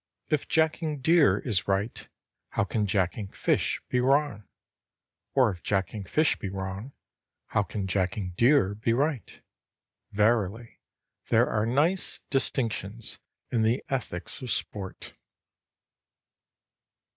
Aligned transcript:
If 0.29 0.47
jacking 0.47 1.01
deer 1.01 1.37
is 1.37 1.67
right, 1.67 2.07
how 2.53 2.63
can 2.63 2.87
jacking 2.87 3.27
fish 3.27 3.79
be 3.87 3.99
wrong? 3.99 4.45
or 5.35 5.51
if 5.51 5.61
jacking 5.61 6.05
fish 6.05 6.37
be 6.39 6.49
wrong, 6.49 6.93
how 7.49 7.61
can 7.61 7.85
jacking 7.85 8.31
deer 8.35 8.73
be 8.73 8.93
right? 8.93 9.41
Verily, 10.11 10.79
there 11.27 11.47
are 11.47 11.67
nice 11.67 12.19
distinctions 12.31 13.19
in 13.51 13.61
the 13.61 13.85
ethics 13.89 14.41
of 14.41 14.49
sport. 14.49 15.13